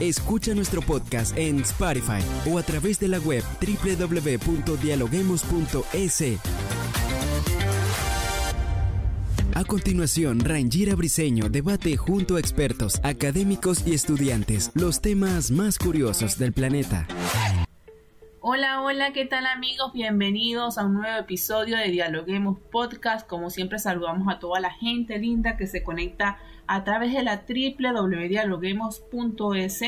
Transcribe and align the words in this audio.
Escucha 0.00 0.54
nuestro 0.54 0.82
podcast 0.82 1.36
en 1.36 1.60
Spotify 1.60 2.22
o 2.50 2.58
a 2.58 2.62
través 2.62 3.00
de 3.00 3.08
la 3.08 3.18
web 3.18 3.42
www.dialoguemos.es. 3.60 6.22
A 9.54 9.64
continuación, 9.64 10.40
Rangira 10.40 10.94
Briseño 10.94 11.50
debate 11.50 11.96
junto 11.96 12.36
a 12.36 12.40
expertos, 12.40 13.00
académicos 13.02 13.86
y 13.86 13.92
estudiantes 13.92 14.70
los 14.74 15.00
temas 15.00 15.50
más 15.50 15.78
curiosos 15.78 16.38
del 16.38 16.52
planeta. 16.52 17.06
Hola, 18.44 18.82
hola, 18.82 19.12
¿qué 19.12 19.24
tal 19.24 19.46
amigos? 19.46 19.92
Bienvenidos 19.92 20.76
a 20.76 20.84
un 20.84 20.94
nuevo 20.94 21.16
episodio 21.16 21.76
de 21.76 21.92
Dialoguemos 21.92 22.58
Podcast. 22.72 23.24
Como 23.24 23.50
siempre 23.50 23.78
saludamos 23.78 24.26
a 24.28 24.40
toda 24.40 24.58
la 24.58 24.72
gente 24.72 25.16
linda 25.18 25.56
que 25.56 25.68
se 25.68 25.84
conecta 25.84 26.38
a 26.66 26.82
través 26.82 27.14
de 27.14 27.22
la 27.22 27.44
www.dialoguemos.es. 27.46 29.80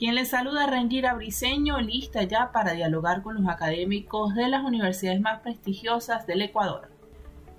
Quien 0.00 0.16
les 0.16 0.30
saluda 0.30 0.66
Rangira 0.66 1.14
Briseño, 1.14 1.80
lista 1.80 2.24
ya 2.24 2.50
para 2.50 2.72
dialogar 2.72 3.22
con 3.22 3.36
los 3.36 3.46
académicos 3.46 4.34
de 4.34 4.48
las 4.48 4.64
universidades 4.64 5.20
más 5.20 5.38
prestigiosas 5.38 6.26
del 6.26 6.42
Ecuador. 6.42 6.90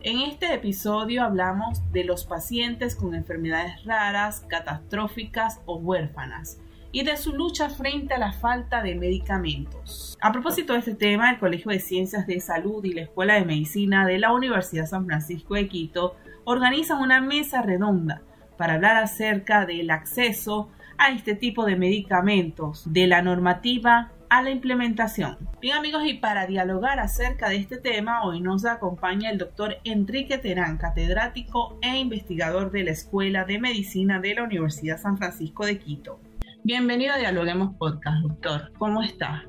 En 0.01 0.19
este 0.19 0.53
episodio 0.53 1.23
hablamos 1.23 1.89
de 1.93 2.03
los 2.03 2.25
pacientes 2.25 2.97
con 2.97 3.15
enfermedades 3.15 3.85
raras, 3.85 4.41
catastróficas 4.49 5.61
o 5.65 5.77
huérfanas 5.77 6.59
y 6.93 7.03
de 7.03 7.17
su 7.17 7.33
lucha 7.33 7.69
frente 7.69 8.13
a 8.13 8.19
la 8.19 8.31
falta 8.31 8.81
de 8.83 8.95
medicamentos. 8.95 10.15
A 10.21 10.31
propósito 10.31 10.73
de 10.73 10.79
este 10.79 10.95
tema, 10.95 11.31
el 11.31 11.39
Colegio 11.39 11.71
de 11.71 11.79
Ciencias 11.79 12.27
de 12.27 12.39
Salud 12.39 12.85
y 12.85 12.93
la 12.93 13.01
Escuela 13.01 13.33
de 13.33 13.45
Medicina 13.45 14.05
de 14.05 14.19
la 14.19 14.31
Universidad 14.31 14.85
San 14.85 15.07
Francisco 15.07 15.55
de 15.55 15.67
Quito 15.67 16.15
organizan 16.45 17.01
una 17.01 17.19
mesa 17.19 17.63
redonda 17.63 18.21
para 18.57 18.75
hablar 18.75 18.97
acerca 18.97 19.65
del 19.65 19.89
acceso 19.89 20.69
a 20.97 21.09
este 21.09 21.33
tipo 21.33 21.65
de 21.65 21.75
medicamentos, 21.75 22.83
de 22.93 23.07
la 23.07 23.23
normativa 23.23 24.11
a 24.29 24.41
la 24.43 24.51
implementación. 24.51 25.37
Bien 25.61 25.75
amigos, 25.75 26.03
y 26.05 26.15
para 26.15 26.45
dialogar 26.45 26.99
acerca 26.99 27.49
de 27.49 27.57
este 27.57 27.77
tema, 27.77 28.23
hoy 28.23 28.39
nos 28.39 28.65
acompaña 28.65 29.31
el 29.31 29.37
doctor 29.37 29.77
Enrique 29.83 30.37
Terán, 30.37 30.77
catedrático 30.77 31.77
e 31.81 31.97
investigador 31.97 32.71
de 32.71 32.83
la 32.83 32.91
Escuela 32.91 33.45
de 33.45 33.59
Medicina 33.59 34.19
de 34.19 34.35
la 34.35 34.43
Universidad 34.43 34.99
San 34.99 35.17
Francisco 35.17 35.65
de 35.65 35.79
Quito. 35.79 36.19
Bienvenido 36.65 37.13
a 37.13 37.17
Dialoguemos 37.17 37.75
Podcast, 37.75 38.21
doctor. 38.25 38.71
¿Cómo 38.77 39.03
está? 39.03 39.43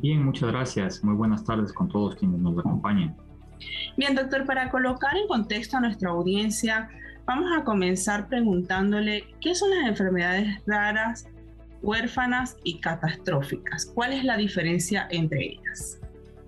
Bien, 0.00 0.24
muchas 0.24 0.50
gracias. 0.50 1.04
Muy 1.04 1.14
buenas 1.14 1.44
tardes 1.44 1.72
con 1.72 1.88
todos 1.88 2.16
quienes 2.16 2.40
nos 2.40 2.58
acompañan. 2.58 3.16
Bien, 3.96 4.16
doctor, 4.16 4.44
para 4.44 4.68
colocar 4.68 5.16
en 5.16 5.28
contexto 5.28 5.76
a 5.76 5.80
nuestra 5.80 6.10
audiencia, 6.10 6.88
vamos 7.24 7.52
a 7.56 7.62
comenzar 7.62 8.28
preguntándole 8.28 9.26
qué 9.40 9.54
son 9.54 9.70
las 9.70 9.88
enfermedades 9.88 10.60
raras 10.66 11.28
huérfanas 11.82 12.56
y 12.64 12.80
catastróficas. 12.80 13.86
¿Cuál 13.94 14.12
es 14.12 14.24
la 14.24 14.36
diferencia 14.36 15.06
entre 15.12 15.52
ellas? 15.52 16.00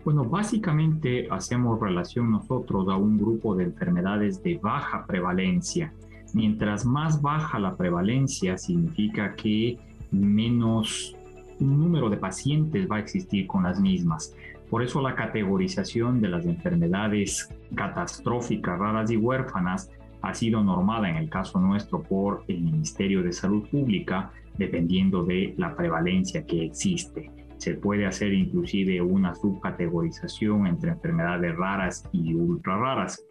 Bueno, 0.04 0.24
básicamente 0.24 1.28
hacemos 1.30 1.78
relación 1.78 2.32
nosotros 2.32 2.88
a 2.88 2.96
un 2.96 3.16
grupo 3.18 3.54
de 3.54 3.64
enfermedades 3.64 4.42
de 4.42 4.58
baja 4.58 5.06
prevalencia. 5.06 5.92
Mientras 6.34 6.84
más 6.84 7.20
baja 7.20 7.58
la 7.58 7.76
prevalencia, 7.76 8.56
significa 8.56 9.34
que 9.34 9.78
menos 10.10 11.16
número 11.58 12.08
de 12.08 12.16
pacientes 12.16 12.88
va 12.90 12.96
a 12.96 13.00
existir 13.00 13.46
con 13.46 13.64
las 13.64 13.80
mismas. 13.80 14.34
Por 14.70 14.82
eso 14.82 15.00
la 15.00 15.14
categorización 15.14 16.20
de 16.20 16.28
las 16.28 16.46
enfermedades 16.46 17.52
catastróficas, 17.74 18.78
raras 18.78 19.10
y 19.10 19.16
huérfanas 19.16 19.90
ha 20.22 20.34
sido 20.34 20.62
normada 20.62 21.08
en 21.08 21.16
el 21.16 21.28
caso 21.28 21.58
nuestro 21.60 22.02
por 22.02 22.44
el 22.46 22.60
Ministerio 22.60 23.22
de 23.22 23.32
Salud 23.32 23.66
Pública 23.68 24.32
dependiendo 24.56 25.24
de 25.24 25.54
la 25.56 25.74
prevalencia 25.74 26.44
que 26.44 26.64
existe. 26.64 27.30
Se 27.56 27.74
puede 27.74 28.06
hacer 28.06 28.32
inclusive 28.32 29.00
una 29.00 29.34
subcategorización 29.34 30.66
entre 30.66 30.92
enfermedades 30.92 31.56
raras 31.56 32.08
y 32.12 32.34
ultra 32.34 32.76
raras. 32.76 33.24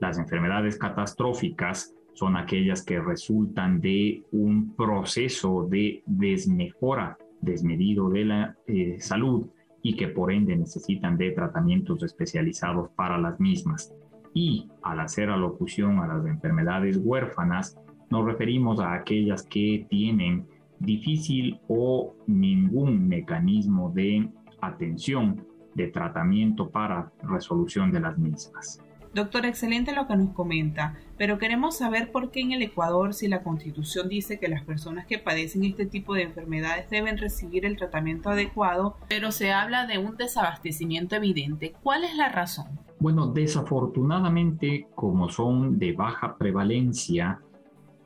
Las 0.00 0.18
enfermedades 0.18 0.78
catastróficas 0.78 1.94
son 2.18 2.36
aquellas 2.36 2.84
que 2.84 3.00
resultan 3.00 3.80
de 3.80 4.24
un 4.32 4.74
proceso 4.74 5.68
de 5.70 6.02
desmejora 6.04 7.16
desmedido 7.40 8.10
de 8.10 8.24
la 8.24 8.56
eh, 8.66 8.96
salud 8.98 9.46
y 9.82 9.94
que 9.94 10.08
por 10.08 10.32
ende 10.32 10.56
necesitan 10.56 11.16
de 11.16 11.30
tratamientos 11.30 12.02
especializados 12.02 12.90
para 12.96 13.18
las 13.18 13.38
mismas. 13.38 13.94
Y 14.34 14.68
al 14.82 14.98
hacer 14.98 15.30
alocución 15.30 16.00
a 16.00 16.08
las 16.08 16.26
enfermedades 16.26 16.96
huérfanas, 16.96 17.78
nos 18.10 18.24
referimos 18.24 18.80
a 18.80 18.94
aquellas 18.94 19.44
que 19.44 19.86
tienen 19.88 20.44
difícil 20.80 21.60
o 21.68 22.16
ningún 22.26 23.06
mecanismo 23.06 23.92
de 23.94 24.28
atención, 24.60 25.46
de 25.76 25.86
tratamiento 25.86 26.68
para 26.68 27.12
resolución 27.22 27.92
de 27.92 28.00
las 28.00 28.18
mismas. 28.18 28.82
Doctor, 29.14 29.46
excelente 29.46 29.94
lo 29.94 30.06
que 30.06 30.16
nos 30.16 30.34
comenta, 30.34 30.96
pero 31.16 31.38
queremos 31.38 31.78
saber 31.78 32.12
por 32.12 32.30
qué 32.30 32.40
en 32.40 32.52
el 32.52 32.62
Ecuador, 32.62 33.14
si 33.14 33.26
la 33.26 33.42
Constitución 33.42 34.08
dice 34.08 34.38
que 34.38 34.48
las 34.48 34.62
personas 34.64 35.06
que 35.06 35.18
padecen 35.18 35.64
este 35.64 35.86
tipo 35.86 36.14
de 36.14 36.22
enfermedades 36.22 36.90
deben 36.90 37.18
recibir 37.18 37.64
el 37.64 37.76
tratamiento 37.76 38.30
adecuado, 38.30 38.96
pero 39.08 39.32
se 39.32 39.52
habla 39.52 39.86
de 39.86 39.98
un 39.98 40.16
desabastecimiento 40.16 41.16
evidente. 41.16 41.74
¿Cuál 41.82 42.04
es 42.04 42.14
la 42.16 42.28
razón? 42.28 42.66
Bueno, 43.00 43.28
desafortunadamente, 43.28 44.88
como 44.94 45.28
son 45.28 45.78
de 45.78 45.92
baja 45.92 46.36
prevalencia, 46.36 47.40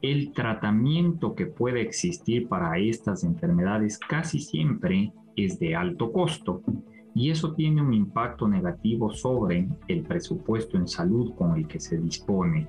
el 0.02 0.32
tratamiento 0.32 1.34
que 1.34 1.46
puede 1.46 1.80
existir 1.80 2.48
para 2.48 2.78
estas 2.78 3.24
enfermedades 3.24 3.98
casi 3.98 4.40
siempre 4.40 5.12
es 5.36 5.58
de 5.58 5.74
alto 5.74 6.12
costo 6.12 6.62
y 7.14 7.30
eso 7.30 7.52
tiene 7.52 7.82
un 7.82 7.92
impacto 7.92 8.48
negativo 8.48 9.12
sobre 9.12 9.68
el 9.88 10.02
presupuesto 10.02 10.76
en 10.76 10.88
salud 10.88 11.34
con 11.34 11.56
el 11.56 11.66
que 11.66 11.78
se 11.78 11.98
dispone. 11.98 12.68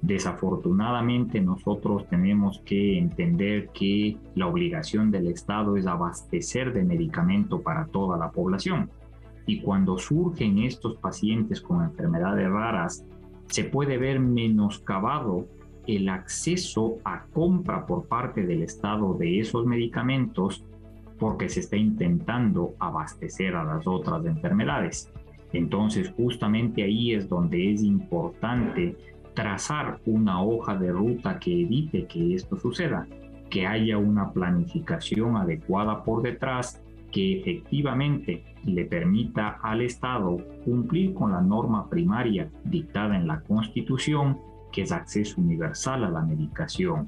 Desafortunadamente 0.00 1.40
nosotros 1.40 2.08
tenemos 2.08 2.60
que 2.64 2.98
entender 2.98 3.70
que 3.70 4.16
la 4.34 4.48
obligación 4.48 5.10
del 5.10 5.28
Estado 5.28 5.76
es 5.76 5.86
abastecer 5.86 6.72
de 6.72 6.84
medicamento 6.84 7.60
para 7.60 7.86
toda 7.86 8.16
la 8.18 8.30
población. 8.30 8.90
Y 9.46 9.60
cuando 9.60 9.98
surgen 9.98 10.58
estos 10.58 10.96
pacientes 10.96 11.60
con 11.60 11.84
enfermedades 11.84 12.48
raras, 12.50 13.04
se 13.46 13.64
puede 13.64 13.98
ver 13.98 14.18
menoscabado 14.20 15.46
el 15.86 16.08
acceso 16.08 16.98
a 17.04 17.24
compra 17.26 17.86
por 17.86 18.06
parte 18.06 18.46
del 18.46 18.62
Estado 18.62 19.14
de 19.14 19.40
esos 19.40 19.66
medicamentos 19.66 20.64
porque 21.22 21.48
se 21.48 21.60
está 21.60 21.76
intentando 21.76 22.74
abastecer 22.80 23.54
a 23.54 23.62
las 23.62 23.86
otras 23.86 24.26
enfermedades. 24.26 25.08
Entonces, 25.52 26.12
justamente 26.16 26.82
ahí 26.82 27.14
es 27.14 27.28
donde 27.28 27.72
es 27.72 27.84
importante 27.84 28.96
trazar 29.32 30.00
una 30.04 30.42
hoja 30.42 30.74
de 30.76 30.90
ruta 30.90 31.38
que 31.38 31.62
evite 31.62 32.06
que 32.08 32.34
esto 32.34 32.56
suceda, 32.56 33.06
que 33.50 33.68
haya 33.68 33.98
una 33.98 34.32
planificación 34.32 35.36
adecuada 35.36 36.02
por 36.02 36.22
detrás 36.22 36.82
que 37.12 37.38
efectivamente 37.38 38.42
le 38.64 38.84
permita 38.86 39.60
al 39.62 39.82
Estado 39.82 40.38
cumplir 40.64 41.14
con 41.14 41.30
la 41.30 41.40
norma 41.40 41.88
primaria 41.88 42.50
dictada 42.64 43.16
en 43.16 43.28
la 43.28 43.42
Constitución 43.42 44.40
que 44.72 44.82
es 44.82 44.90
acceso 44.90 45.40
universal 45.40 46.02
a 46.02 46.10
la 46.10 46.22
medicación. 46.22 47.06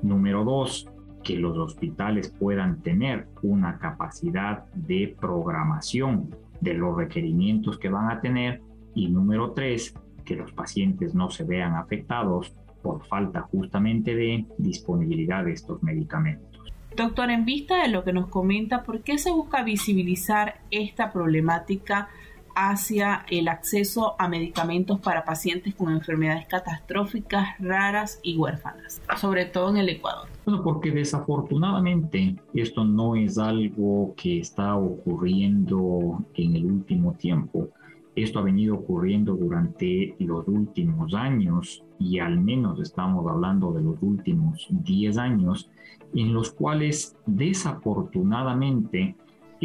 Número 0.00 0.42
dos, 0.42 0.88
que 1.22 1.36
los 1.36 1.56
hospitales 1.56 2.30
puedan 2.38 2.82
tener 2.82 3.28
una 3.42 3.78
capacidad 3.78 4.64
de 4.74 5.16
programación 5.20 6.34
de 6.60 6.74
los 6.74 6.96
requerimientos 6.96 7.78
que 7.78 7.88
van 7.88 8.10
a 8.10 8.20
tener. 8.20 8.60
Y 8.94 9.08
número 9.08 9.52
tres, 9.52 9.94
que 10.24 10.36
los 10.36 10.52
pacientes 10.52 11.14
no 11.14 11.30
se 11.30 11.44
vean 11.44 11.74
afectados 11.74 12.54
por 12.82 13.04
falta 13.06 13.42
justamente 13.42 14.14
de 14.14 14.44
disponibilidad 14.58 15.44
de 15.44 15.52
estos 15.52 15.82
medicamentos. 15.82 16.60
Doctor, 16.96 17.30
en 17.30 17.44
vista 17.44 17.82
de 17.82 17.88
lo 17.88 18.04
que 18.04 18.12
nos 18.12 18.28
comenta, 18.28 18.82
¿por 18.82 19.00
qué 19.00 19.16
se 19.16 19.30
busca 19.30 19.62
visibilizar 19.62 20.60
esta 20.70 21.10
problemática 21.10 22.08
hacia 22.54 23.24
el 23.30 23.48
acceso 23.48 24.14
a 24.18 24.28
medicamentos 24.28 25.00
para 25.00 25.24
pacientes 25.24 25.74
con 25.74 25.92
enfermedades 25.92 26.46
catastróficas, 26.46 27.48
raras 27.58 28.20
y 28.22 28.36
huérfanas, 28.36 29.02
sobre 29.16 29.46
todo 29.46 29.70
en 29.70 29.78
el 29.78 29.88
Ecuador. 29.88 30.28
Bueno, 30.44 30.62
porque 30.62 30.90
desafortunadamente 30.90 32.36
esto 32.54 32.84
no 32.84 33.16
es 33.16 33.38
algo 33.38 34.14
que 34.16 34.38
está 34.38 34.76
ocurriendo 34.76 36.24
en 36.34 36.56
el 36.56 36.66
último 36.66 37.12
tiempo. 37.12 37.70
Esto 38.14 38.40
ha 38.40 38.42
venido 38.42 38.74
ocurriendo 38.74 39.34
durante 39.34 40.14
los 40.18 40.46
últimos 40.46 41.14
años 41.14 41.82
y 41.98 42.18
al 42.18 42.38
menos 42.38 42.78
estamos 42.80 43.26
hablando 43.26 43.72
de 43.72 43.82
los 43.82 44.02
últimos 44.02 44.66
10 44.70 45.16
años, 45.16 45.70
en 46.14 46.34
los 46.34 46.52
cuales 46.52 47.16
desafortunadamente 47.24 49.16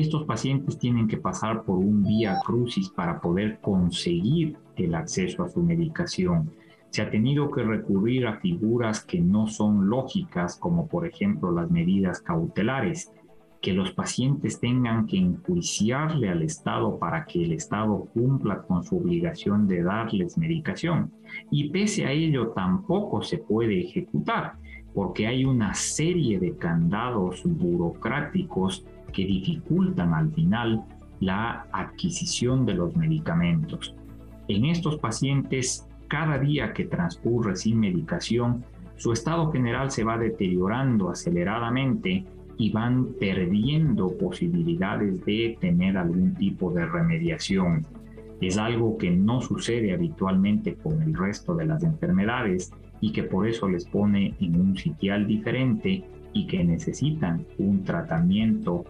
estos 0.01 0.25
pacientes 0.25 0.77
tienen 0.77 1.07
que 1.07 1.17
pasar 1.17 1.63
por 1.63 1.79
un 1.79 2.03
vía 2.03 2.37
crucis 2.45 2.89
para 2.89 3.19
poder 3.19 3.59
conseguir 3.61 4.57
el 4.75 4.93
acceso 4.93 5.43
a 5.43 5.49
su 5.49 5.61
medicación. 5.61 6.51
Se 6.91 7.01
ha 7.01 7.09
tenido 7.09 7.49
que 7.51 7.63
recurrir 7.63 8.27
a 8.27 8.39
figuras 8.39 9.03
que 9.03 9.19
no 9.19 9.47
son 9.47 9.89
lógicas, 9.89 10.57
como 10.57 10.87
por 10.87 11.07
ejemplo 11.07 11.51
las 11.51 11.71
medidas 11.71 12.21
cautelares, 12.21 13.11
que 13.61 13.73
los 13.73 13.91
pacientes 13.91 14.59
tengan 14.59 15.07
que 15.07 15.17
enjuiciarle 15.17 16.29
al 16.29 16.43
Estado 16.43 16.99
para 16.99 17.25
que 17.25 17.43
el 17.43 17.53
Estado 17.53 18.07
cumpla 18.13 18.61
con 18.61 18.83
su 18.83 18.97
obligación 18.97 19.67
de 19.67 19.83
darles 19.83 20.37
medicación. 20.37 21.11
Y 21.49 21.69
pese 21.69 22.05
a 22.05 22.11
ello 22.11 22.49
tampoco 22.49 23.23
se 23.23 23.39
puede 23.39 23.81
ejecutar, 23.81 24.53
porque 24.93 25.27
hay 25.27 25.43
una 25.43 25.73
serie 25.73 26.39
de 26.39 26.55
candados 26.55 27.41
burocráticos 27.45 28.85
que 29.17 29.25
dificultan 29.25 30.13
al 30.13 30.31
final 30.31 30.83
la 31.19 31.65
adquisición 31.71 32.67
de 32.67 32.75
los 32.75 32.95
medicamentos. 32.95 33.95
En 34.47 34.65
estos 34.65 34.99
pacientes, 34.99 35.87
cada 36.07 36.37
día 36.37 36.71
que 36.71 36.85
transcurre 36.85 37.55
sin 37.55 37.79
medicación, 37.79 38.63
su 38.95 39.11
estado 39.11 39.51
general 39.51 39.89
se 39.89 40.03
va 40.03 40.19
deteriorando 40.19 41.09
aceleradamente 41.09 42.25
y 42.59 42.71
van 42.71 43.07
perdiendo 43.19 44.15
posibilidades 44.15 45.25
de 45.25 45.57
tener 45.59 45.97
algún 45.97 46.35
tipo 46.35 46.71
de 46.71 46.85
remediación. 46.85 47.87
Es 48.39 48.59
algo 48.59 48.99
que 48.99 49.09
no 49.09 49.41
sucede 49.41 49.93
habitualmente 49.93 50.75
con 50.75 51.01
el 51.01 51.15
resto 51.15 51.55
de 51.55 51.65
las 51.65 51.81
enfermedades 51.81 52.71
y 53.01 53.13
que 53.13 53.23
por 53.23 53.47
eso 53.47 53.67
les 53.67 53.85
pone 53.85 54.35
en 54.39 54.61
un 54.61 54.77
sitial 54.77 55.25
diferente 55.25 56.05
y 56.37 56.45
que 56.45 56.63
necesitan 56.63 57.45
un 57.57 57.83
tratamiento, 57.83 58.85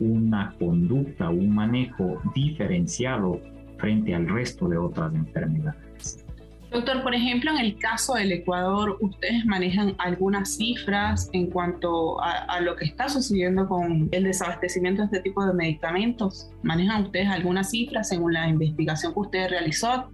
una 0.00 0.54
conducta, 0.58 1.30
un 1.30 1.54
manejo 1.54 2.20
diferenciado 2.34 3.40
frente 3.78 4.14
al 4.16 4.28
resto 4.28 4.68
de 4.68 4.78
otras 4.78 5.14
enfermedades. 5.14 6.24
Doctor, 6.72 7.02
por 7.02 7.14
ejemplo, 7.14 7.50
en 7.52 7.58
el 7.58 7.78
caso 7.78 8.14
del 8.14 8.32
Ecuador, 8.32 8.98
¿ustedes 9.00 9.46
manejan 9.46 9.94
algunas 9.98 10.56
cifras 10.56 11.30
en 11.32 11.46
cuanto 11.46 12.20
a, 12.20 12.60
lo 12.60 12.74
que 12.76 12.84
está 12.84 13.08
sucediendo 13.08 13.66
con 13.68 14.08
el 14.10 14.24
desabastecimiento 14.24 15.02
de 15.02 15.06
este 15.06 15.20
tipo 15.20 15.46
de 15.46 15.54
medicamentos? 15.54 16.50
¿Manejan 16.62 17.04
ustedes 17.04 17.28
algunas 17.28 17.70
cifras 17.70 18.08
según 18.08 18.34
la 18.34 18.48
investigación 18.48 19.14
que 19.14 19.20
usted 19.20 19.48
realizó? 19.48 20.10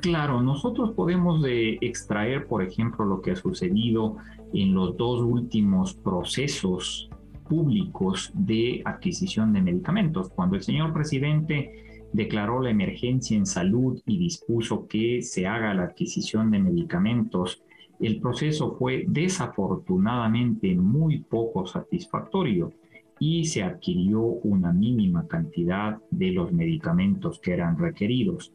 Claro, 0.00 0.40
nosotros 0.40 0.92
podemos 0.92 1.42
de 1.42 1.78
extraer, 1.82 2.46
por 2.46 2.62
ejemplo, 2.62 3.04
lo 3.04 3.20
que 3.20 3.32
ha 3.32 3.36
sucedido 3.36 4.16
en 4.52 4.74
los 4.74 4.96
dos 4.96 5.20
últimos 5.20 5.94
procesos 5.94 7.10
públicos 7.48 8.30
de 8.34 8.82
adquisición 8.84 9.52
de 9.52 9.62
medicamentos. 9.62 10.30
Cuando 10.30 10.56
el 10.56 10.62
señor 10.62 10.92
presidente 10.92 12.08
declaró 12.12 12.60
la 12.60 12.70
emergencia 12.70 13.36
en 13.36 13.46
salud 13.46 14.00
y 14.06 14.18
dispuso 14.18 14.86
que 14.86 15.22
se 15.22 15.46
haga 15.46 15.74
la 15.74 15.84
adquisición 15.84 16.50
de 16.50 16.60
medicamentos, 16.60 17.62
el 18.00 18.20
proceso 18.20 18.76
fue 18.78 19.04
desafortunadamente 19.06 20.74
muy 20.74 21.20
poco 21.20 21.66
satisfactorio 21.66 22.72
y 23.18 23.44
se 23.44 23.62
adquirió 23.62 24.20
una 24.20 24.72
mínima 24.72 25.28
cantidad 25.28 25.98
de 26.10 26.32
los 26.32 26.52
medicamentos 26.52 27.38
que 27.38 27.52
eran 27.52 27.78
requeridos. 27.78 28.52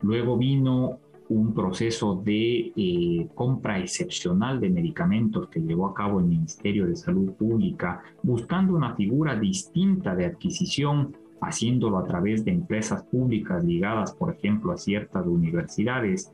Luego 0.00 0.38
vino 0.38 0.98
un 1.32 1.54
proceso 1.54 2.20
de 2.24 2.72
eh, 2.76 3.28
compra 3.34 3.78
excepcional 3.78 4.60
de 4.60 4.70
medicamentos 4.70 5.48
que 5.48 5.60
llevó 5.60 5.86
a 5.86 5.94
cabo 5.94 6.20
el 6.20 6.26
Ministerio 6.26 6.86
de 6.86 6.96
Salud 6.96 7.32
Pública, 7.32 8.02
buscando 8.22 8.74
una 8.74 8.94
figura 8.94 9.38
distinta 9.38 10.14
de 10.14 10.26
adquisición 10.26 11.16
haciéndolo 11.40 11.98
a 11.98 12.04
través 12.04 12.44
de 12.44 12.52
empresas 12.52 13.02
públicas 13.04 13.64
ligadas, 13.64 14.12
por 14.12 14.34
ejemplo, 14.34 14.72
a 14.72 14.76
ciertas 14.76 15.26
universidades. 15.26 16.32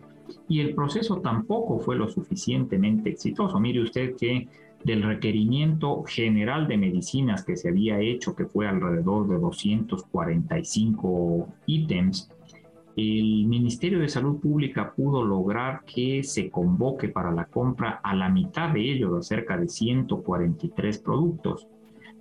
Y 0.48 0.60
el 0.60 0.74
proceso 0.74 1.20
tampoco 1.20 1.78
fue 1.78 1.96
lo 1.96 2.08
suficientemente 2.08 3.10
exitoso. 3.10 3.58
Mire 3.58 3.82
usted 3.82 4.16
que 4.16 4.48
del 4.84 5.02
requerimiento 5.02 6.04
general 6.04 6.68
de 6.68 6.76
medicinas 6.76 7.44
que 7.44 7.56
se 7.56 7.68
había 7.68 7.98
hecho, 8.00 8.36
que 8.36 8.46
fue 8.46 8.68
alrededor 8.68 9.28
de 9.28 9.38
245 9.38 11.48
ítems, 11.66 12.30
el 12.98 13.46
Ministerio 13.46 14.00
de 14.00 14.08
Salud 14.08 14.40
Pública 14.40 14.92
pudo 14.92 15.22
lograr 15.22 15.84
que 15.84 16.24
se 16.24 16.50
convoque 16.50 17.08
para 17.08 17.30
la 17.30 17.44
compra 17.44 18.00
a 18.02 18.12
la 18.16 18.28
mitad 18.28 18.70
de 18.70 18.80
ellos, 18.80 19.28
cerca 19.28 19.56
de 19.56 19.68
143 19.68 20.98
productos. 20.98 21.68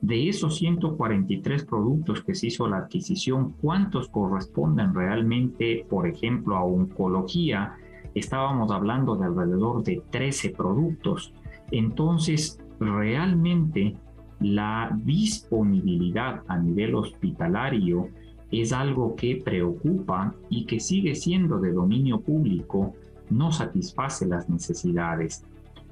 De 0.01 0.29
esos 0.29 0.57
143 0.57 1.65
productos 1.65 2.23
que 2.23 2.35
se 2.35 2.47
hizo 2.47 2.67
la 2.67 2.77
adquisición, 2.77 3.53
¿cuántos 3.53 4.07
corresponden 4.09 4.93
realmente, 4.93 5.83
por 5.89 6.05
ejemplo, 6.07 6.55
a 6.55 6.63
oncología? 6.63 7.73
Estábamos 8.13 8.69
hablando 8.69 9.15
de 9.15 9.25
alrededor 9.25 9.83
de 9.83 10.03
13 10.11 10.51
productos. 10.51 11.33
Entonces, 11.71 12.61
realmente 12.79 13.95
la 14.39 14.95
disponibilidad 15.03 16.43
a 16.47 16.59
nivel 16.59 16.93
hospitalario 16.93 18.09
es 18.51 18.71
algo 18.71 19.15
que 19.15 19.41
preocupa 19.43 20.33
y 20.49 20.65
que 20.65 20.79
sigue 20.79 21.15
siendo 21.15 21.59
de 21.59 21.73
dominio 21.73 22.21
público, 22.21 22.93
no 23.29 23.51
satisface 23.51 24.25
las 24.25 24.49
necesidades. 24.49 25.43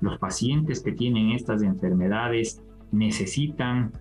Los 0.01 0.17
pacientes 0.17 0.81
que 0.81 0.93
tienen 0.93 1.31
estas 1.31 1.61
enfermedades 1.63 2.61
necesitan 2.91 3.91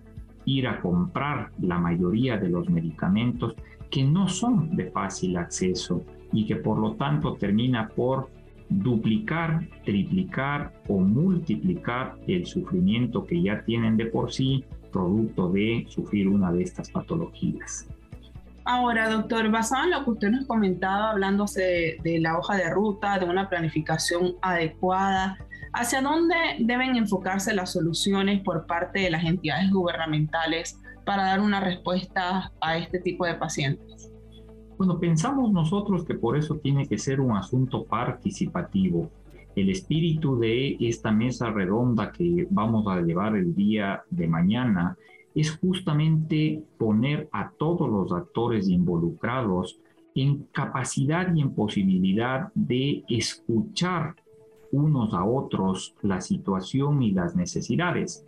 ir 0.45 0.67
a 0.67 0.79
comprar 0.79 1.51
la 1.59 1.79
mayoría 1.79 2.37
de 2.37 2.49
los 2.49 2.69
medicamentos 2.69 3.55
que 3.89 4.03
no 4.03 4.27
son 4.27 4.75
de 4.75 4.91
fácil 4.91 5.37
acceso 5.37 6.03
y 6.31 6.45
que 6.45 6.55
por 6.55 6.79
lo 6.79 6.93
tanto 6.95 7.33
termina 7.33 7.89
por 7.89 8.29
duplicar, 8.69 9.67
triplicar 9.83 10.73
o 10.87 10.99
multiplicar 10.99 12.17
el 12.27 12.45
sufrimiento 12.45 13.23
que 13.25 13.41
ya 13.41 13.63
tienen 13.63 13.95
de 13.95 14.07
por 14.07 14.31
sí 14.31 14.63
producto 14.91 15.51
de 15.51 15.85
sufrir 15.89 16.27
una 16.27 16.51
de 16.51 16.63
estas 16.63 16.89
patologías. 16.89 17.87
Ahora, 18.65 19.09
doctor, 19.09 19.49
basado 19.51 19.85
en 19.85 19.91
lo 19.91 20.03
que 20.03 20.11
usted 20.11 20.29
nos 20.29 20.45
comentaba, 20.47 21.11
hablándose 21.11 21.97
de 22.03 22.19
la 22.19 22.37
hoja 22.37 22.55
de 22.55 22.69
ruta, 22.69 23.19
de 23.19 23.25
una 23.25 23.47
planificación 23.47 24.35
adecuada, 24.41 25.37
¿Hacia 25.77 26.01
dónde 26.01 26.35
deben 26.61 26.95
enfocarse 26.95 27.53
las 27.53 27.73
soluciones 27.73 28.41
por 28.43 28.65
parte 28.65 29.01
de 29.01 29.09
las 29.09 29.25
entidades 29.25 29.69
gubernamentales 29.71 30.79
para 31.05 31.23
dar 31.23 31.41
una 31.41 31.59
respuesta 31.59 32.53
a 32.61 32.77
este 32.77 32.99
tipo 32.99 33.25
de 33.25 33.35
pacientes? 33.35 34.09
Bueno, 34.77 34.97
pensamos 34.97 35.51
nosotros 35.51 36.05
que 36.05 36.15
por 36.15 36.37
eso 36.37 36.55
tiene 36.63 36.87
que 36.87 36.97
ser 36.97 37.19
un 37.19 37.35
asunto 37.35 37.83
participativo. 37.83 39.11
El 39.57 39.69
espíritu 39.69 40.39
de 40.39 40.77
esta 40.79 41.11
mesa 41.11 41.49
redonda 41.49 42.13
que 42.13 42.47
vamos 42.49 42.87
a 42.87 43.01
llevar 43.01 43.35
el 43.35 43.53
día 43.53 44.01
de 44.09 44.29
mañana 44.29 44.97
es 45.35 45.57
justamente 45.57 46.63
poner 46.77 47.29
a 47.31 47.51
todos 47.51 47.89
los 47.89 48.11
actores 48.13 48.69
involucrados 48.69 49.79
en 50.15 50.47
capacidad 50.53 51.35
y 51.35 51.41
en 51.41 51.53
posibilidad 51.53 52.51
de 52.55 53.03
escuchar 53.09 54.15
unos 54.71 55.13
a 55.13 55.25
otros 55.25 55.93
la 56.01 56.21
situación 56.21 57.03
y 57.03 57.11
las 57.11 57.35
necesidades. 57.35 58.25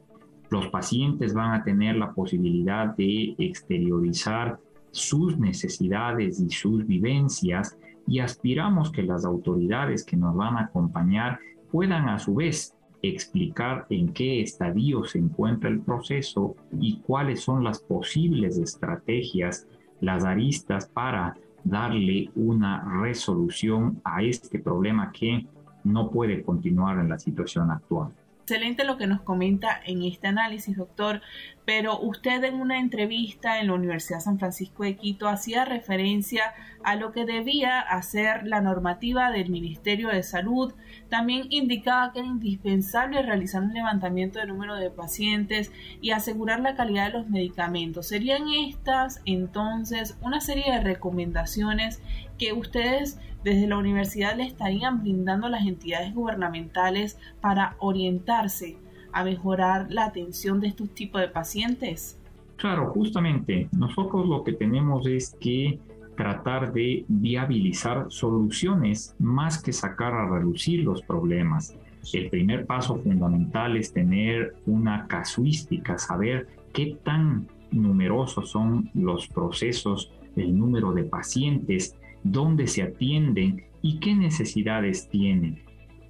Los 0.50 0.68
pacientes 0.68 1.34
van 1.34 1.54
a 1.54 1.64
tener 1.64 1.96
la 1.96 2.14
posibilidad 2.14 2.96
de 2.96 3.36
exteriorizar 3.38 4.60
sus 4.92 5.38
necesidades 5.38 6.40
y 6.40 6.50
sus 6.50 6.86
vivencias 6.86 7.78
y 8.06 8.20
aspiramos 8.20 8.92
que 8.92 9.04
las 9.04 9.26
autoridades 9.26 10.04
que 10.04 10.18
nos 10.18 10.36
van 10.36 10.58
a 10.58 10.64
acompañar 10.64 11.40
puedan 11.72 12.08
a 12.10 12.20
su 12.20 12.36
vez 12.36 12.77
explicar 13.02 13.86
en 13.90 14.14
qué 14.14 14.42
estadio 14.42 15.04
se 15.04 15.20
encuentra 15.20 15.70
el 15.70 15.82
proceso 15.82 16.56
y 16.80 17.00
cuáles 17.00 17.42
son 17.42 17.64
las 17.64 17.80
posibles 17.80 18.58
estrategias, 18.58 19.68
las 20.02 20.26
aristas 20.26 20.88
para 20.88 21.36
darle 21.64 22.30
una 22.36 23.02
resolución 23.02 24.02
a 24.04 24.24
este 24.24 24.60
problema 24.60 25.12
que 25.12 25.46
no 25.84 26.10
puede 26.10 26.42
continuar 26.44 27.00
en 27.00 27.10
la 27.10 27.20
situación 27.20 27.72
actual. 27.72 28.12
Excelente 28.42 28.86
lo 28.86 28.98
que 28.98 29.08
nos 29.08 29.22
comenta 29.22 29.82
en 29.86 30.04
este 30.04 30.28
análisis, 30.28 30.78
doctor, 30.78 31.22
pero 31.68 32.00
usted 32.00 32.46
en 32.46 32.62
una 32.62 32.80
entrevista 32.80 33.60
en 33.60 33.68
la 33.68 33.74
Universidad 33.74 34.22
San 34.22 34.40
Francisco 34.40 34.84
de 34.84 34.96
Quito 34.96 35.28
hacía 35.28 35.66
referencia 35.66 36.54
a 36.82 36.96
lo 36.96 37.12
que 37.12 37.26
debía 37.26 37.82
hacer 37.82 38.48
la 38.48 38.62
normativa 38.62 39.32
del 39.32 39.50
Ministerio 39.50 40.08
de 40.08 40.24
Salud. 40.24 40.74
También 41.10 41.48
indicaba 41.50 42.14
que 42.14 42.20
era 42.20 42.28
indispensable 42.30 43.22
realizar 43.22 43.64
un 43.64 43.74
levantamiento 43.74 44.40
de 44.40 44.46
número 44.46 44.78
de 44.78 44.90
pacientes 44.92 45.74
y 46.00 46.12
asegurar 46.12 46.62
la 46.62 46.78
calidad 46.78 47.08
de 47.08 47.20
los 47.20 47.30
medicamentos. 47.30 48.08
¿Serían 48.08 48.48
estas 48.48 49.22
entonces 49.26 50.18
una 50.22 50.40
serie 50.40 50.72
de 50.72 50.80
recomendaciones 50.80 52.02
que 52.38 52.54
ustedes 52.54 53.20
desde 53.44 53.68
la 53.68 53.78
universidad 53.78 54.38
le 54.38 54.46
estarían 54.46 55.02
brindando 55.02 55.48
a 55.48 55.50
las 55.50 55.68
entidades 55.68 56.16
gubernamentales 56.16 57.20
para 57.42 57.76
orientarse 57.80 58.78
a 59.18 59.24
mejorar 59.24 59.88
la 59.90 60.06
atención 60.06 60.60
de 60.60 60.68
estos 60.68 60.90
tipos 60.92 61.20
de 61.22 61.28
pacientes? 61.28 62.20
Claro, 62.58 62.92
justamente 62.92 63.68
nosotros 63.72 64.28
lo 64.28 64.44
que 64.44 64.54
tenemos 64.54 65.08
es 65.08 65.36
que 65.40 65.80
tratar 66.16 66.72
de 66.72 67.04
viabilizar 67.08 68.06
soluciones 68.10 69.16
más 69.18 69.62
que 69.62 69.74
sacar 69.74 70.14
a 70.14 70.30
reducir 70.30 70.84
los 70.84 71.02
problemas. 71.02 71.76
El 72.14 72.30
primer 72.30 72.66
paso 72.68 72.98
fundamental 72.98 73.76
es 73.76 73.92
tener 73.92 74.56
una 74.68 75.08
casuística, 75.08 75.98
saber 75.98 76.48
qué 76.74 76.98
tan 77.04 77.48
numerosos 77.72 78.52
son 78.52 78.90
los 78.94 79.28
procesos, 79.28 80.12
el 80.36 80.58
número 80.58 80.94
de 80.94 81.04
pacientes 81.04 81.96
dónde 82.24 82.68
se 82.68 82.84
atienden 82.84 83.64
y 83.82 84.00
qué 84.00 84.16
necesidades 84.16 85.10
tienen. 85.10 85.67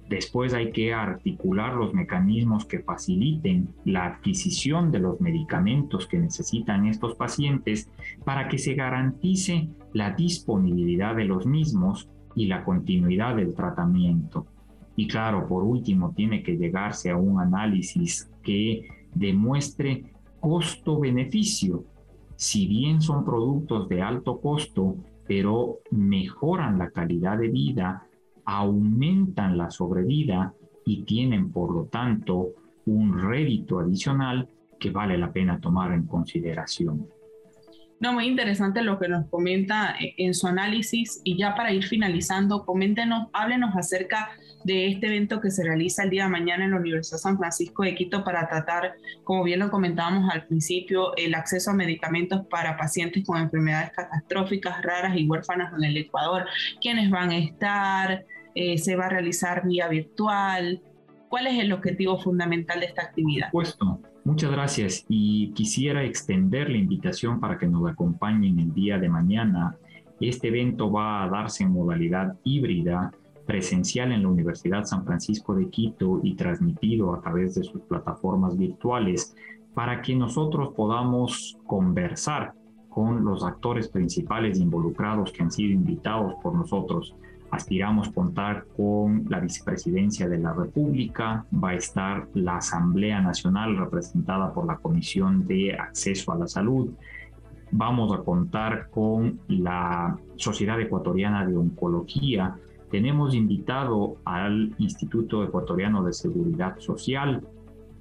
Después 0.08 0.54
hay 0.54 0.72
que 0.72 0.94
articular 0.94 1.74
los 1.74 1.92
mecanismos 1.92 2.64
que 2.64 2.78
faciliten 2.78 3.68
la 3.84 4.06
adquisición 4.06 4.90
de 4.90 5.00
los 5.00 5.20
medicamentos 5.20 6.06
que 6.06 6.18
necesitan 6.18 6.86
estos 6.86 7.14
pacientes 7.14 7.90
para 8.24 8.48
que 8.48 8.56
se 8.56 8.74
garantice 8.74 9.68
la 9.92 10.12
disponibilidad 10.12 11.14
de 11.14 11.26
los 11.26 11.46
mismos 11.46 12.08
y 12.34 12.46
la 12.46 12.64
continuidad 12.64 13.36
del 13.36 13.54
tratamiento. 13.54 14.46
Y 14.96 15.06
claro, 15.06 15.46
por 15.46 15.62
último, 15.62 16.12
tiene 16.16 16.42
que 16.42 16.56
llegarse 16.56 17.10
a 17.10 17.16
un 17.16 17.38
análisis 17.38 18.30
que 18.42 18.88
demuestre 19.14 20.12
costo-beneficio. 20.40 21.84
Si 22.36 22.66
bien 22.66 23.02
son 23.02 23.24
productos 23.24 23.88
de 23.88 24.00
alto 24.02 24.40
costo, 24.40 24.96
pero 25.26 25.80
mejoran 25.90 26.78
la 26.78 26.90
calidad 26.90 27.38
de 27.38 27.48
vida, 27.48 28.07
aumentan 28.50 29.58
la 29.58 29.70
sobrevida 29.70 30.54
y 30.86 31.02
tienen, 31.02 31.52
por 31.52 31.70
lo 31.70 31.84
tanto, 31.84 32.54
un 32.86 33.20
rédito 33.20 33.78
adicional 33.78 34.48
que 34.80 34.90
vale 34.90 35.18
la 35.18 35.30
pena 35.30 35.60
tomar 35.60 35.92
en 35.92 36.06
consideración. 36.06 37.06
No, 38.00 38.14
muy 38.14 38.26
interesante 38.26 38.80
lo 38.80 38.98
que 38.98 39.08
nos 39.08 39.26
comenta 39.26 39.96
en 39.98 40.32
su 40.32 40.46
análisis 40.46 41.20
y 41.24 41.36
ya 41.36 41.54
para 41.54 41.72
ir 41.72 41.84
finalizando, 41.84 42.64
coméntenos, 42.64 43.28
háblenos 43.34 43.76
acerca 43.76 44.30
de 44.64 44.86
este 44.86 45.08
evento 45.08 45.40
que 45.40 45.50
se 45.50 45.64
realiza 45.64 46.04
el 46.04 46.10
día 46.10 46.24
de 46.24 46.30
mañana 46.30 46.64
en 46.64 46.70
la 46.70 46.78
Universidad 46.78 47.18
San 47.18 47.36
Francisco 47.36 47.82
de 47.82 47.94
Quito 47.94 48.24
para 48.24 48.48
tratar, 48.48 48.94
como 49.24 49.44
bien 49.44 49.58
lo 49.58 49.70
comentábamos 49.70 50.32
al 50.32 50.46
principio, 50.46 51.14
el 51.16 51.34
acceso 51.34 51.72
a 51.72 51.74
medicamentos 51.74 52.46
para 52.46 52.78
pacientes 52.78 53.26
con 53.26 53.42
enfermedades 53.42 53.90
catastróficas, 53.90 54.80
raras 54.82 55.16
y 55.16 55.28
huérfanas 55.28 55.74
en 55.76 55.84
el 55.84 55.96
Ecuador. 55.98 56.46
¿Quiénes 56.80 57.10
van 57.10 57.30
a 57.30 57.38
estar? 57.38 58.24
Eh, 58.60 58.76
¿Se 58.76 58.96
va 58.96 59.06
a 59.06 59.08
realizar 59.08 59.64
vía 59.64 59.86
virtual? 59.86 60.82
¿Cuál 61.28 61.46
es 61.46 61.62
el 61.62 61.72
objetivo 61.72 62.18
fundamental 62.18 62.80
de 62.80 62.86
esta 62.86 63.02
actividad? 63.02 63.52
Puesto. 63.52 64.00
Muchas 64.24 64.50
gracias 64.50 65.04
y 65.08 65.52
quisiera 65.52 66.02
extender 66.02 66.68
la 66.68 66.76
invitación 66.76 67.38
para 67.38 67.56
que 67.56 67.68
nos 67.68 67.88
acompañen 67.88 68.58
el 68.58 68.74
día 68.74 68.98
de 68.98 69.08
mañana. 69.08 69.76
Este 70.20 70.48
evento 70.48 70.90
va 70.90 71.22
a 71.22 71.28
darse 71.28 71.62
en 71.62 71.70
modalidad 71.70 72.34
híbrida, 72.42 73.12
presencial 73.46 74.10
en 74.10 74.24
la 74.24 74.28
Universidad 74.28 74.82
San 74.82 75.04
Francisco 75.04 75.54
de 75.54 75.70
Quito 75.70 76.18
y 76.24 76.34
transmitido 76.34 77.14
a 77.14 77.20
través 77.20 77.54
de 77.54 77.62
sus 77.62 77.82
plataformas 77.82 78.58
virtuales 78.58 79.36
para 79.72 80.02
que 80.02 80.16
nosotros 80.16 80.70
podamos 80.74 81.56
conversar 81.64 82.54
con 82.88 83.24
los 83.24 83.44
actores 83.44 83.86
principales 83.86 84.58
involucrados 84.58 85.30
que 85.30 85.44
han 85.44 85.52
sido 85.52 85.72
invitados 85.74 86.34
por 86.42 86.56
nosotros 86.56 87.14
Aspiramos 87.50 88.10
contar 88.10 88.66
con 88.76 89.24
la 89.28 89.40
vicepresidencia 89.40 90.28
de 90.28 90.38
la 90.38 90.52
República, 90.52 91.46
va 91.52 91.70
a 91.70 91.74
estar 91.74 92.28
la 92.34 92.58
Asamblea 92.58 93.20
Nacional 93.22 93.76
representada 93.76 94.52
por 94.52 94.66
la 94.66 94.76
Comisión 94.76 95.46
de 95.46 95.74
Acceso 95.74 96.32
a 96.32 96.36
la 96.36 96.46
Salud, 96.46 96.90
vamos 97.70 98.12
a 98.12 98.22
contar 98.22 98.90
con 98.90 99.40
la 99.48 100.18
Sociedad 100.36 100.80
Ecuatoriana 100.80 101.46
de 101.46 101.56
Oncología, 101.56 102.56
tenemos 102.90 103.34
invitado 103.34 104.16
al 104.24 104.74
Instituto 104.78 105.44
Ecuatoriano 105.44 106.02
de 106.04 106.12
Seguridad 106.12 106.78
Social, 106.78 107.42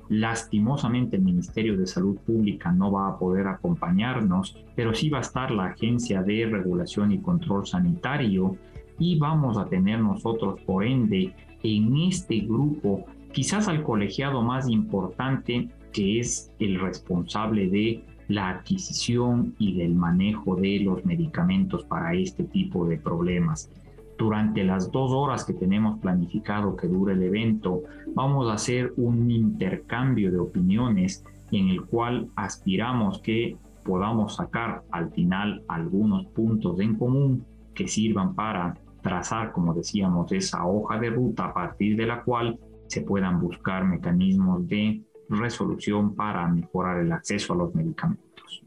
Lastimosamente 0.09 1.17
el 1.17 1.21
Ministerio 1.21 1.75
de 1.75 1.85
Salud 1.85 2.17
Pública 2.25 2.71
no 2.71 2.91
va 2.91 3.09
a 3.09 3.17
poder 3.17 3.47
acompañarnos, 3.47 4.55
pero 4.75 4.93
sí 4.93 5.09
va 5.09 5.17
a 5.17 5.21
estar 5.21 5.51
la 5.51 5.65
Agencia 5.65 6.23
de 6.23 6.45
Regulación 6.45 7.11
y 7.11 7.19
Control 7.19 7.67
Sanitario 7.67 8.55
y 8.99 9.17
vamos 9.17 9.57
a 9.57 9.65
tener 9.65 9.99
nosotros, 9.99 10.59
por 10.61 10.85
ende, 10.85 11.33
en 11.63 11.95
este 11.97 12.39
grupo, 12.39 13.05
quizás 13.31 13.67
al 13.67 13.83
colegiado 13.83 14.41
más 14.41 14.69
importante, 14.69 15.69
que 15.91 16.19
es 16.19 16.51
el 16.59 16.79
responsable 16.79 17.69
de 17.69 18.03
la 18.27 18.49
adquisición 18.49 19.55
y 19.57 19.77
del 19.77 19.95
manejo 19.95 20.55
de 20.55 20.79
los 20.79 21.05
medicamentos 21.05 21.83
para 21.85 22.13
este 22.13 22.43
tipo 22.43 22.85
de 22.85 22.97
problemas. 22.97 23.71
Durante 24.17 24.63
las 24.63 24.91
dos 24.91 25.11
horas 25.11 25.45
que 25.45 25.53
tenemos 25.53 25.99
planificado 25.99 26.75
que 26.75 26.87
dure 26.87 27.13
el 27.13 27.23
evento, 27.23 27.83
vamos 28.15 28.49
a 28.49 28.53
hacer 28.53 28.93
un 28.97 29.29
intercambio 29.29 30.31
de 30.31 30.39
opiniones 30.39 31.23
en 31.51 31.69
el 31.69 31.85
cual 31.85 32.27
aspiramos 32.35 33.19
que 33.19 33.55
podamos 33.83 34.35
sacar 34.35 34.83
al 34.91 35.11
final 35.11 35.63
algunos 35.67 36.25
puntos 36.27 36.79
en 36.79 36.95
común 36.95 37.45
que 37.73 37.87
sirvan 37.87 38.33
para 38.33 38.75
trazar, 39.01 39.51
como 39.51 39.73
decíamos, 39.73 40.31
esa 40.31 40.65
hoja 40.65 40.99
de 40.99 41.09
ruta 41.09 41.45
a 41.45 41.53
partir 41.53 41.95
de 41.97 42.05
la 42.05 42.23
cual 42.23 42.59
se 42.87 43.01
puedan 43.01 43.39
buscar 43.39 43.85
mecanismos 43.85 44.67
de 44.67 45.01
resolución 45.29 46.15
para 46.15 46.47
mejorar 46.47 46.99
el 46.99 47.11
acceso 47.11 47.53
a 47.53 47.57
los 47.57 47.75
medicamentos. 47.75 48.63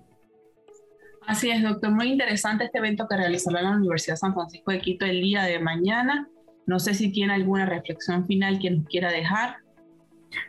Así 1.26 1.50
es, 1.50 1.62
doctor. 1.62 1.92
Muy 1.92 2.08
interesante 2.08 2.64
este 2.64 2.78
evento 2.78 3.06
que 3.08 3.16
realizará 3.16 3.62
la 3.62 3.76
Universidad 3.76 4.16
San 4.16 4.34
Francisco 4.34 4.72
de 4.72 4.80
Quito 4.80 5.06
el 5.06 5.20
día 5.20 5.44
de 5.44 5.60
mañana. 5.60 6.28
No 6.66 6.78
sé 6.78 6.94
si 6.94 7.12
tiene 7.12 7.34
alguna 7.34 7.66
reflexión 7.66 8.26
final 8.26 8.58
que 8.58 8.70
nos 8.70 8.86
quiera 8.86 9.10
dejar. 9.10 9.58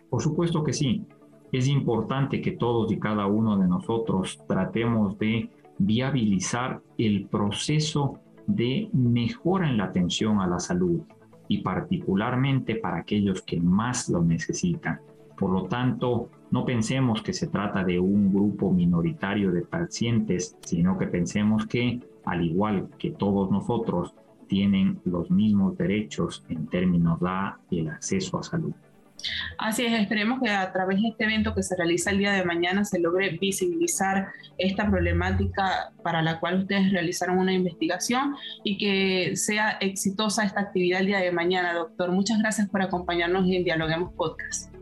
Por 0.10 0.22
supuesto 0.22 0.64
que 0.64 0.74
sí. 0.74 1.06
Es 1.52 1.68
importante 1.68 2.42
que 2.42 2.52
todos 2.52 2.92
y 2.92 3.00
cada 3.00 3.28
uno 3.28 3.58
de 3.58 3.68
nosotros 3.68 4.40
tratemos 4.48 5.18
de 5.20 5.50
viabilizar 5.78 6.82
el 6.98 7.28
proceso 7.28 8.20
de 8.55 8.89
mejora 8.93 9.70
en 9.70 9.77
la 9.77 9.86
atención 9.86 10.39
a 10.39 10.48
la 10.48 10.60
salud 10.60 11.01
y 11.48 11.60
particularmente 11.60 12.75
para 12.75 12.98
aquellos 12.98 13.41
que 13.41 13.60
más 13.60 14.10
lo 14.10 14.24
necesitan. 14.24 15.00
Por 15.38 15.51
lo 15.51 15.63
tanto, 15.63 16.29
no 16.51 16.65
pensemos 16.65 17.22
que 17.22 17.34
se 17.34 17.48
trata 17.48 17.84
de 17.84 18.00
un 18.00 18.31
grupo 18.31 18.72
minoritario 18.72 19.51
de 19.51 19.62
pacientes, 19.62 20.55
sino 20.62 20.98
que 20.98 21.08
pensemos 21.08 21.65
que, 21.65 22.00
al 22.25 22.46
igual 22.46 22.89
que 22.98 23.12
todos 23.12 23.50
nosotros, 23.50 24.13
tienen 24.48 25.00
los 25.05 25.31
mismos 25.31 25.77
derechos 25.77 26.46
en 26.50 26.67
términos 26.67 27.20
de 27.70 27.89
acceso 27.89 28.38
a 28.38 28.43
salud. 28.43 28.74
Así 29.58 29.86
es, 29.86 30.00
esperemos 30.00 30.40
que 30.42 30.50
a 30.50 30.72
través 30.72 31.01
de 31.01 31.10
este 31.10 31.24
evento 31.25 31.54
que 31.54 31.63
se 31.63 31.75
realiza 31.75 32.12
el 32.12 32.18
día 32.18 32.34
de 32.34 32.44
mañana 32.44 32.84
se 32.84 33.00
logre 33.00 33.38
visibilizar 33.38 34.30
esta 34.58 34.90
problemática 34.90 35.92
para 36.04 36.22
la 36.22 36.40
cual 36.40 36.62
ustedes 36.62 36.92
realizaron 36.92 37.38
una 37.38 37.54
investigación 37.54 38.36
y 38.63 38.78
que 38.78 39.36
sea 39.36 39.78
exitosa 39.80 40.44
esta 40.44 40.62
actividad 40.62 41.01
el 41.01 41.08
día 41.08 41.20
de 41.20 41.32
mañana, 41.32 41.74
doctor. 41.74 42.12
Muchas 42.12 42.40
gracias 42.40 42.70
por 42.70 42.82
acompañarnos 42.82 43.46
en 43.50 43.63
Dialoguemos 43.63 44.13
Podcast. 44.13 44.74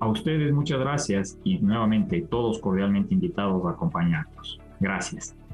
A 0.00 0.08
ustedes 0.08 0.52
muchas 0.52 0.78
gracias 0.80 1.38
y 1.44 1.58
nuevamente 1.58 2.20
todos 2.22 2.58
cordialmente 2.58 3.14
invitados 3.14 3.64
a 3.64 3.70
acompañarnos. 3.70 4.60
Gracias. 4.80 5.36